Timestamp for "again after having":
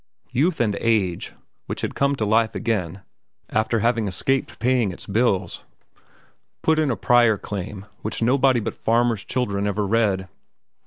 2.55-4.07